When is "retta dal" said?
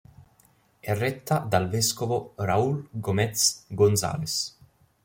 0.95-1.69